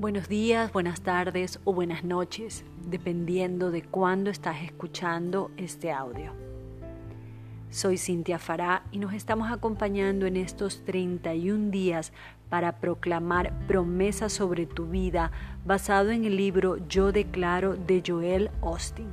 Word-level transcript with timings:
Buenos 0.00 0.30
días, 0.30 0.72
buenas 0.72 1.02
tardes 1.02 1.60
o 1.64 1.74
buenas 1.74 2.04
noches, 2.04 2.64
dependiendo 2.86 3.70
de 3.70 3.82
cuándo 3.82 4.30
estás 4.30 4.62
escuchando 4.62 5.50
este 5.58 5.92
audio. 5.92 6.32
Soy 7.68 7.98
Cintia 7.98 8.38
Fará 8.38 8.82
y 8.92 8.98
nos 8.98 9.12
estamos 9.12 9.52
acompañando 9.52 10.24
en 10.24 10.38
estos 10.38 10.86
31 10.86 11.70
días 11.70 12.14
para 12.48 12.80
proclamar 12.80 13.52
promesas 13.66 14.32
sobre 14.32 14.64
tu 14.64 14.86
vida 14.86 15.32
basado 15.66 16.08
en 16.12 16.24
el 16.24 16.34
libro 16.34 16.78
Yo 16.88 17.12
Declaro 17.12 17.76
de 17.76 18.02
Joel 18.02 18.50
Austin. 18.62 19.12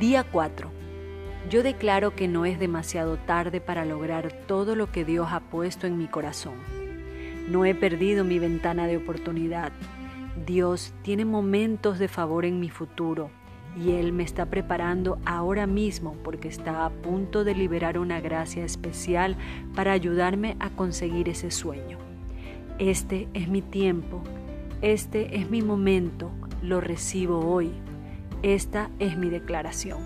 Día 0.00 0.24
4. 0.24 0.70
Yo 1.50 1.62
declaro 1.62 2.16
que 2.16 2.26
no 2.26 2.46
es 2.46 2.58
demasiado 2.58 3.18
tarde 3.18 3.60
para 3.60 3.84
lograr 3.84 4.32
todo 4.46 4.74
lo 4.74 4.90
que 4.90 5.04
Dios 5.04 5.28
ha 5.30 5.40
puesto 5.40 5.86
en 5.86 5.98
mi 5.98 6.08
corazón. 6.08 6.77
No 7.48 7.64
he 7.64 7.74
perdido 7.74 8.24
mi 8.24 8.38
ventana 8.38 8.86
de 8.86 8.98
oportunidad. 8.98 9.72
Dios 10.46 10.92
tiene 11.02 11.24
momentos 11.24 11.98
de 11.98 12.08
favor 12.08 12.44
en 12.44 12.60
mi 12.60 12.68
futuro 12.68 13.30
y 13.76 13.92
Él 13.92 14.12
me 14.12 14.22
está 14.22 14.46
preparando 14.46 15.18
ahora 15.24 15.66
mismo 15.66 16.14
porque 16.22 16.48
está 16.48 16.84
a 16.84 16.90
punto 16.90 17.44
de 17.44 17.54
liberar 17.54 17.98
una 17.98 18.20
gracia 18.20 18.64
especial 18.64 19.36
para 19.74 19.92
ayudarme 19.92 20.56
a 20.60 20.68
conseguir 20.70 21.28
ese 21.28 21.50
sueño. 21.50 21.98
Este 22.78 23.28
es 23.34 23.48
mi 23.48 23.62
tiempo, 23.62 24.22
este 24.82 25.36
es 25.36 25.48
mi 25.48 25.62
momento, 25.62 26.30
lo 26.62 26.80
recibo 26.80 27.40
hoy. 27.40 27.72
Esta 28.42 28.90
es 28.98 29.16
mi 29.16 29.30
declaración. 29.30 29.98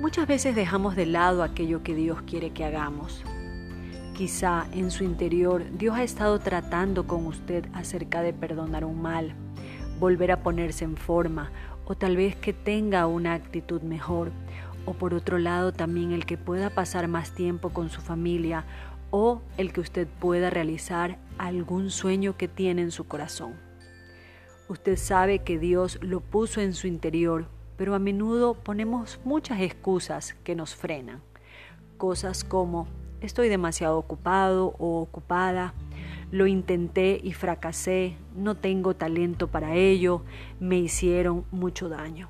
Muchas 0.00 0.26
veces 0.26 0.56
dejamos 0.56 0.96
de 0.96 1.06
lado 1.06 1.42
aquello 1.42 1.82
que 1.82 1.94
Dios 1.94 2.22
quiere 2.22 2.50
que 2.50 2.64
hagamos. 2.64 3.22
Quizá 4.20 4.66
en 4.74 4.90
su 4.90 5.02
interior 5.02 5.64
Dios 5.78 5.96
ha 5.96 6.02
estado 6.02 6.38
tratando 6.40 7.06
con 7.06 7.24
usted 7.24 7.64
acerca 7.72 8.20
de 8.20 8.34
perdonar 8.34 8.84
un 8.84 9.00
mal, 9.00 9.32
volver 9.98 10.30
a 10.30 10.42
ponerse 10.42 10.84
en 10.84 10.98
forma 10.98 11.50
o 11.86 11.94
tal 11.94 12.18
vez 12.18 12.36
que 12.36 12.52
tenga 12.52 13.06
una 13.06 13.32
actitud 13.32 13.80
mejor 13.80 14.30
o 14.84 14.92
por 14.92 15.14
otro 15.14 15.38
lado 15.38 15.72
también 15.72 16.12
el 16.12 16.26
que 16.26 16.36
pueda 16.36 16.68
pasar 16.68 17.08
más 17.08 17.34
tiempo 17.34 17.70
con 17.70 17.88
su 17.88 18.02
familia 18.02 18.66
o 19.10 19.40
el 19.56 19.72
que 19.72 19.80
usted 19.80 20.06
pueda 20.06 20.50
realizar 20.50 21.16
algún 21.38 21.88
sueño 21.88 22.36
que 22.36 22.46
tiene 22.46 22.82
en 22.82 22.90
su 22.90 23.08
corazón. 23.08 23.54
Usted 24.68 24.98
sabe 24.98 25.38
que 25.38 25.58
Dios 25.58 25.98
lo 26.02 26.20
puso 26.20 26.60
en 26.60 26.74
su 26.74 26.88
interior, 26.88 27.46
pero 27.78 27.94
a 27.94 27.98
menudo 27.98 28.52
ponemos 28.52 29.18
muchas 29.24 29.62
excusas 29.62 30.34
que 30.44 30.54
nos 30.54 30.74
frenan. 30.74 31.22
Cosas 31.96 32.44
como 32.44 32.86
estoy 33.20 33.48
demasiado 33.48 33.98
ocupado 33.98 34.74
o 34.78 35.00
ocupada, 35.00 35.74
lo 36.30 36.46
intenté 36.46 37.20
y 37.22 37.32
fracasé, 37.32 38.16
no 38.36 38.56
tengo 38.56 38.94
talento 38.94 39.48
para 39.48 39.74
ello, 39.74 40.22
me 40.60 40.78
hicieron 40.78 41.44
mucho 41.50 41.88
daño. 41.88 42.28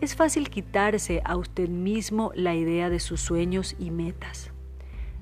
Es 0.00 0.14
fácil 0.14 0.50
quitarse 0.50 1.22
a 1.24 1.36
usted 1.36 1.68
mismo 1.68 2.30
la 2.34 2.54
idea 2.54 2.90
de 2.90 3.00
sus 3.00 3.20
sueños 3.20 3.74
y 3.78 3.90
metas. 3.90 4.52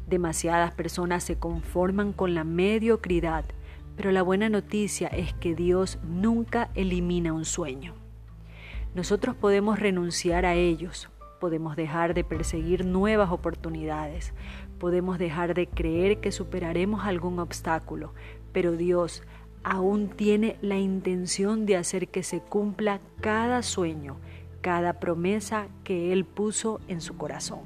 Demasiadas 0.06 0.74
personas 0.74 1.24
se 1.24 1.38
conforman 1.38 2.12
con 2.12 2.34
la 2.34 2.44
mediocridad, 2.44 3.44
pero 3.96 4.10
la 4.10 4.22
buena 4.22 4.48
noticia 4.48 5.08
es 5.08 5.32
que 5.34 5.54
Dios 5.54 5.98
nunca 6.02 6.70
elimina 6.74 7.32
un 7.32 7.44
sueño. 7.44 7.94
Nosotros 8.94 9.34
podemos 9.36 9.78
renunciar 9.78 10.44
a 10.44 10.54
ellos, 10.54 11.08
podemos 11.44 11.76
dejar 11.76 12.14
de 12.14 12.24
perseguir 12.24 12.86
nuevas 12.86 13.30
oportunidades, 13.30 14.32
podemos 14.78 15.18
dejar 15.18 15.52
de 15.52 15.66
creer 15.66 16.16
que 16.22 16.32
superaremos 16.32 17.04
algún 17.04 17.38
obstáculo, 17.38 18.14
pero 18.54 18.72
Dios 18.72 19.22
aún 19.62 20.08
tiene 20.08 20.56
la 20.62 20.78
intención 20.78 21.66
de 21.66 21.76
hacer 21.76 22.08
que 22.08 22.22
se 22.22 22.40
cumpla 22.40 23.02
cada 23.20 23.62
sueño, 23.62 24.16
cada 24.62 24.94
promesa 25.00 25.68
que 25.84 26.14
Él 26.14 26.24
puso 26.24 26.80
en 26.88 27.02
su 27.02 27.18
corazón. 27.18 27.60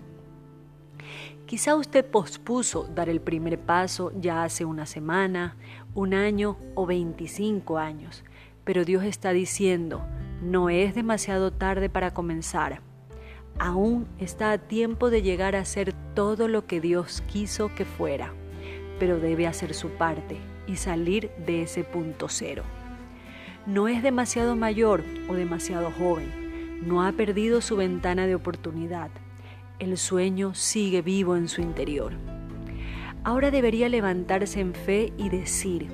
Quizá 1.47 1.77
usted 1.77 2.05
pospuso 2.05 2.89
dar 2.93 3.09
el 3.09 3.21
primer 3.21 3.61
paso 3.61 4.11
ya 4.21 4.43
hace 4.43 4.65
una 4.65 4.87
semana, 4.87 5.55
un 5.95 6.15
año 6.15 6.57
o 6.75 6.85
25 6.85 7.79
años, 7.79 8.25
pero 8.65 8.85
Dios 8.85 9.05
está 9.05 9.33
diciendo, 9.33 10.05
no 10.43 10.69
es 10.69 10.97
demasiado 10.97 11.53
tarde 11.53 11.89
para 11.89 12.13
comenzar 12.13 12.88
aún 13.59 14.07
está 14.19 14.53
a 14.53 14.59
tiempo 14.59 15.11
de 15.11 15.23
llegar 15.23 15.57
a 15.57 15.65
ser 15.65 15.93
todo 16.15 16.49
lo 16.49 16.67
que 16.67 16.81
Dios 16.81 17.23
quiso 17.27 17.75
que 17.75 17.85
fuera, 17.85 18.33
pero 18.99 19.19
debe 19.19 19.47
hacer 19.47 19.75
su 19.75 19.89
parte 19.91 20.37
y 20.67 20.77
salir 20.77 21.31
de 21.45 21.63
ese 21.63 21.85
punto 21.85 22.29
cero. 22.29 22.63
No 23.67 23.89
es 23.89 24.03
demasiado 24.03 24.57
mayor 24.57 25.03
o 25.29 25.35
demasiado 25.35 25.91
joven, 25.91 26.83
no 26.87 27.03
ha 27.03 27.13
perdido 27.13 27.61
su 27.61 27.77
ventana 27.77 28.27
de 28.27 28.35
oportunidad, 28.35 29.11
el 29.79 29.97
sueño 29.97 30.55
sigue 30.55 31.03
vivo 31.03 31.37
en 31.37 31.49
su 31.49 31.61
interior. 31.61 32.13
Ahora 33.25 33.51
debería 33.51 33.89
levantarse 33.89 34.61
en 34.61 34.75
fe 34.75 35.13
y 35.19 35.29
decir, 35.29 35.89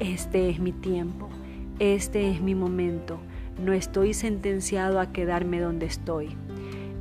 este 0.00 0.50
es 0.50 0.60
mi 0.60 0.72
tiempo, 0.72 1.28
este 1.78 2.30
es 2.30 2.40
mi 2.40 2.54
momento, 2.54 3.18
no 3.64 3.72
estoy 3.72 4.12
sentenciado 4.12 5.00
a 5.00 5.12
quedarme 5.12 5.60
donde 5.60 5.86
estoy 5.86 6.36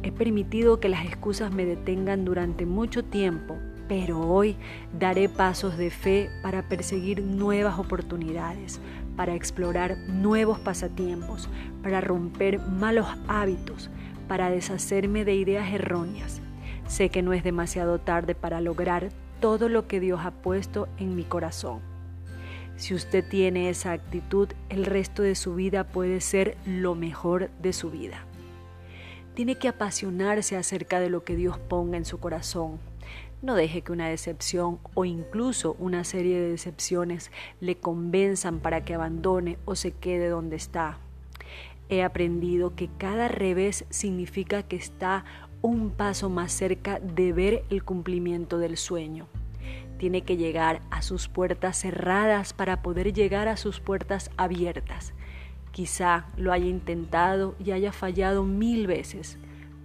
He 0.07 0.11
permitido 0.13 0.79
que 0.79 0.87
las 0.87 1.05
excusas 1.05 1.51
me 1.51 1.65
detengan 1.65 2.23
durante 2.23 2.65
mucho 2.65 3.03
tiempo, 3.03 3.57
pero 3.89 4.21
hoy 4.21 4.55
daré 4.97 5.27
pasos 5.27 5.77
de 5.77 5.89
fe 5.89 6.29
para 6.41 6.69
perseguir 6.69 7.21
nuevas 7.21 7.77
oportunidades, 7.77 8.79
para 9.17 9.35
explorar 9.35 9.97
nuevos 10.07 10.59
pasatiempos, 10.59 11.49
para 11.83 11.99
romper 11.99 12.57
malos 12.57 13.05
hábitos, 13.27 13.89
para 14.29 14.49
deshacerme 14.49 15.25
de 15.25 15.35
ideas 15.35 15.73
erróneas. 15.73 16.41
Sé 16.87 17.09
que 17.09 17.21
no 17.21 17.33
es 17.33 17.43
demasiado 17.43 17.99
tarde 17.99 18.33
para 18.33 18.61
lograr 18.61 19.09
todo 19.41 19.67
lo 19.67 19.89
que 19.89 19.99
Dios 19.99 20.21
ha 20.23 20.31
puesto 20.31 20.87
en 20.99 21.17
mi 21.17 21.25
corazón. 21.25 21.81
Si 22.77 22.93
usted 22.93 23.27
tiene 23.27 23.69
esa 23.69 23.91
actitud, 23.91 24.47
el 24.69 24.85
resto 24.85 25.21
de 25.21 25.35
su 25.35 25.55
vida 25.55 25.83
puede 25.83 26.21
ser 26.21 26.55
lo 26.65 26.95
mejor 26.95 27.49
de 27.61 27.73
su 27.73 27.91
vida 27.91 28.26
tiene 29.37 29.53
que 29.53 29.67
apasionarse 29.67 30.57
acerca 30.57 30.99
de 30.99 31.11
lo 31.11 31.23
que 31.23 31.35
Dios 31.35 31.59
ponga 31.59 31.95
en 31.95 32.05
su 32.05 32.19
corazón. 32.19 32.79
No 33.43 33.53
deje 33.53 33.83
que 33.83 33.91
una 33.91 34.09
decepción 34.09 34.79
o 34.95 35.05
incluso 35.05 35.75
una 35.77 36.03
serie 36.05 36.39
de 36.39 36.49
decepciones 36.49 37.29
le 37.59 37.77
convenzan 37.77 38.57
para 38.57 38.83
que 38.83 38.95
abandone 38.95 39.59
o 39.65 39.75
se 39.75 39.91
quede 39.91 40.29
donde 40.29 40.55
está. 40.55 40.97
He 41.87 42.01
aprendido 42.01 42.73
que 42.73 42.89
cada 42.97 43.27
revés 43.27 43.85
significa 43.91 44.63
que 44.63 44.75
está 44.75 45.23
un 45.61 45.91
paso 45.91 46.31
más 46.31 46.51
cerca 46.51 46.99
de 46.99 47.31
ver 47.31 47.63
el 47.69 47.83
cumplimiento 47.83 48.57
del 48.57 48.75
sueño. 48.75 49.27
Tiene 49.99 50.23
que 50.23 50.37
llegar 50.37 50.81
a 50.89 51.03
sus 51.03 51.27
puertas 51.27 51.77
cerradas 51.77 52.53
para 52.53 52.81
poder 52.81 53.13
llegar 53.13 53.49
a 53.49 53.57
sus 53.57 53.81
puertas 53.81 54.31
abiertas. 54.35 55.13
Quizá 55.71 56.25
lo 56.37 56.51
haya 56.51 56.65
intentado 56.65 57.55
y 57.63 57.71
haya 57.71 57.91
fallado 57.91 58.43
mil 58.43 58.87
veces, 58.87 59.37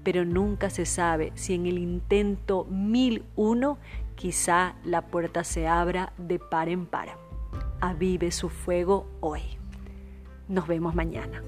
pero 0.02 0.24
nunca 0.24 0.70
se 0.70 0.86
sabe 0.86 1.32
si 1.34 1.54
en 1.54 1.66
el 1.66 1.78
intento 1.78 2.64
mil 2.64 3.24
uno 3.36 3.78
quizá 4.14 4.76
la 4.84 5.02
puerta 5.02 5.44
se 5.44 5.66
abra 5.66 6.12
de 6.16 6.38
par 6.38 6.68
en 6.68 6.86
par. 6.86 7.16
Avive 7.80 8.30
su 8.30 8.48
fuego 8.48 9.06
hoy. 9.20 9.42
Nos 10.48 10.66
vemos 10.66 10.94
mañana. 10.94 11.42